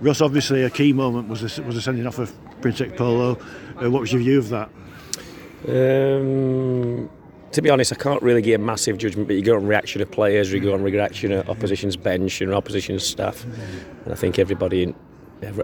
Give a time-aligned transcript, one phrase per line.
[0.00, 3.38] Ross, obviously a key moment was the, was the sending off of Prince Polo.
[3.82, 4.70] Uh, what was your view of that?
[5.66, 7.10] Um,
[7.50, 10.00] to be honest, I can't really give a massive judgment, but you go on reaction
[10.00, 14.38] of players, you go on reaction of opposition's bench and opposition's staff, and I think
[14.38, 14.94] everybody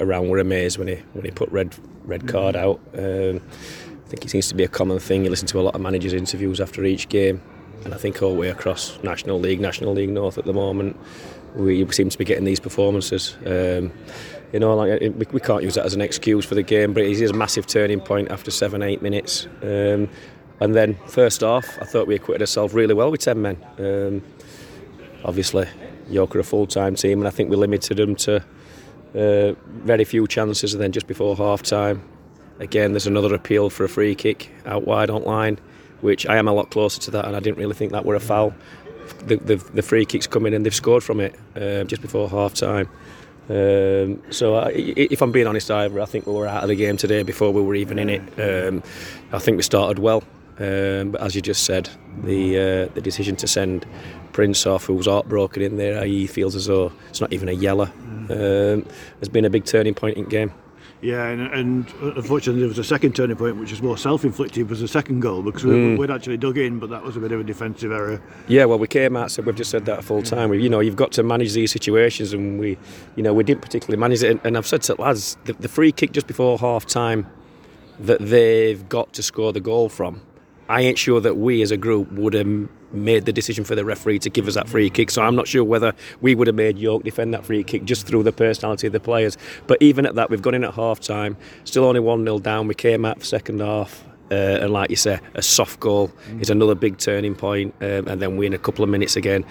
[0.00, 1.74] around were amazed when he when he put red
[2.04, 2.80] red card out.
[2.96, 3.40] Um,
[4.06, 5.24] I think it seems to be a common thing.
[5.24, 7.42] You listen to a lot of managers' interviews after each game,
[7.84, 10.96] and I think all the way across National League, National League North at the moment,
[11.54, 13.36] we seem to be getting these performances.
[13.44, 13.92] Um,
[14.52, 17.02] you know, like we, we can't use that as an excuse for the game, but
[17.02, 19.46] it is a massive turning point after seven, eight minutes.
[19.62, 20.08] Um,
[20.60, 23.56] and then first off, I thought we acquitted ourselves really well with ten men.
[23.78, 24.22] Um,
[25.24, 25.66] obviously,
[26.08, 28.36] York are a full-time team, and I think we limited them to
[29.14, 30.74] uh, very few chances.
[30.74, 32.02] And then just before half-time,
[32.60, 35.58] again, there's another appeal for a free kick out wide on line,
[36.02, 38.14] which I am a lot closer to that, and I didn't really think that were
[38.14, 38.54] a foul.
[39.26, 42.28] The, the, the free kick's come in and they've scored from it uh, just before
[42.28, 42.88] half-time.
[43.48, 46.76] Um, so I, if I'm being honest, Ivor, I think we were out of the
[46.76, 48.22] game today before we were even in it.
[48.38, 48.82] Um,
[49.32, 50.22] I think we started well,
[50.58, 51.90] um, but as you just said,
[52.22, 53.84] the uh, the decision to send
[54.32, 56.26] Prince off, who was heartbroken in there, i.e.
[56.26, 57.90] feels as though it's not even a yeller,
[58.30, 58.86] um,
[59.18, 60.52] has been a big turning point in game.
[61.02, 64.80] Yeah, and, and, unfortunately there was a second turning point which was more self-inflicted was
[64.80, 65.98] the second goal because we, mm.
[65.98, 68.22] would actually dug in, but that was a bit of a defensive error.
[68.46, 70.50] Yeah, well we came out, so we've just said that full time.
[70.50, 72.78] We, you know, you've got to manage these situations, and we,
[73.16, 74.30] you know, we didn't particularly manage it.
[74.30, 77.26] And, and I've said to the lads, the, the free kick just before half time
[77.98, 80.20] that they've got to score the goal from.
[80.68, 82.46] I ain't sure that we as a group would have
[82.92, 85.10] made the decision for the referee to give us that free kick.
[85.10, 88.06] So I'm not sure whether we would have made York defend that free kick just
[88.06, 89.36] through the personality of the players.
[89.66, 92.68] But even at that, we've gone in at half time, still only 1 0 down.
[92.68, 94.04] We came out for second half.
[94.30, 98.22] Uh, and like you say, a soft goal is another big turning point, um, and
[98.22, 99.44] then we in a couple of minutes again.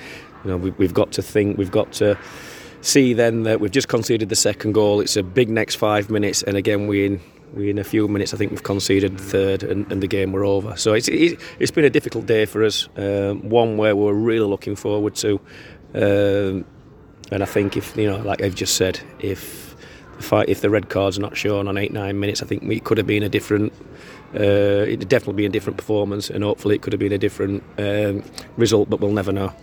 [0.44, 2.18] You know, we, we've got to think, we've got to
[2.82, 5.00] see then that we've just conceded the second goal.
[5.00, 7.22] It's a big next five minutes, and again we in
[7.54, 10.46] we in a few minutes I think we've conceded third and, and the game were
[10.46, 10.76] over.
[10.78, 12.88] So it's it's been a difficult day for us.
[12.98, 15.40] Um, one where we're really looking forward to,
[15.94, 16.66] um,
[17.32, 19.76] and I think if you know, like I've just said, if
[20.18, 22.80] the fight, if the red card's not shown on eight nine minutes, I think we
[22.80, 23.74] could have been a different.
[24.34, 27.64] Uh, it'd definitely be a different performance, and hopefully it could have been a different
[27.78, 28.24] um,
[28.56, 29.54] result, but we'll never know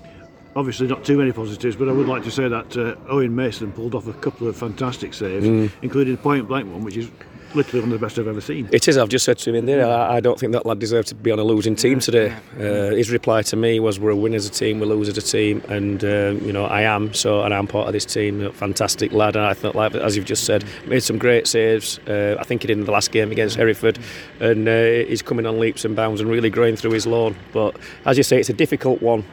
[0.58, 3.70] obviously not too many positives, but I would like to say that uh, Owen Mason
[3.70, 5.70] pulled off a couple of fantastic saves, mm.
[5.82, 7.10] including a point blank one, which is
[7.54, 8.68] literally one of the best I've ever seen.
[8.72, 8.96] It is.
[8.98, 11.14] I've just said to him in there, I, I don't think that lad deserves to
[11.14, 12.34] be on a losing team today.
[12.56, 15.18] Uh, his reply to me was, "We're a win as a team, we lose as
[15.18, 17.14] a team," and um, you know I am.
[17.14, 18.50] So, and I'm part of this team.
[18.52, 21.98] Fantastic lad, and I thought, like as you've just said, made some great saves.
[22.00, 23.98] Uh, I think he did in the last game against Hereford,
[24.40, 27.36] and uh, he's coming on leaps and bounds and really growing through his loan.
[27.52, 29.24] But as you say, it's a difficult one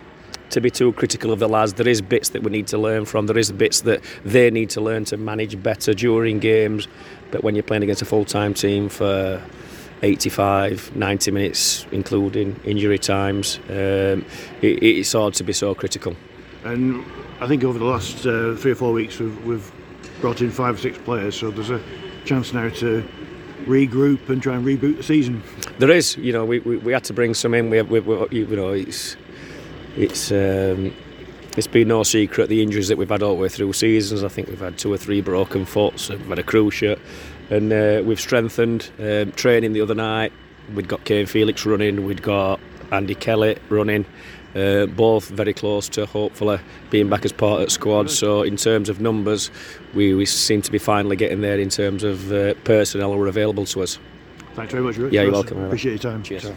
[0.50, 1.74] to be too critical of the lads.
[1.74, 3.28] There is bits that we need to learn from.
[3.28, 6.88] There is bits that they need to learn to manage better during games.
[7.32, 9.42] But when you're playing against a full-time team for
[10.02, 14.26] 85, 90 minutes, including injury times, um,
[14.62, 16.16] it, it's hard to be so critical.
[16.64, 17.04] And
[17.40, 19.72] I think over the last uh, three or four weeks, we've, we've
[20.22, 21.82] brought in five or six players, so there's a
[22.26, 23.08] chance now to
[23.66, 25.44] regroup and try and reboot the season.
[25.80, 27.70] There is, you know, we, we, we had to bring some in.
[27.70, 29.18] We, we, we you know, it's
[29.98, 30.94] it's um,
[31.58, 34.24] it's been no secret the injuries that we've had all the way through seasons.
[34.24, 37.00] I think we've had two or three broken foots, we've had a cruciate,
[37.50, 38.92] and uh, we've strengthened.
[39.00, 40.34] Um, training the other night,
[40.74, 42.60] we'd got Kane Felix running, we'd got
[42.92, 44.06] Andy Kelly running.
[44.56, 46.58] Uh, both very close to hopefully
[46.90, 48.10] being back as part of the squad.
[48.10, 49.52] So in terms of numbers,
[49.94, 53.28] we, we seem to be finally getting there in terms of uh, personnel who are
[53.28, 54.00] available to us.
[54.54, 55.12] Thanks very much, Rich.
[55.12, 55.62] Yeah, you're welcome.
[55.66, 56.24] Appreciate your time.
[56.24, 56.54] Cheers.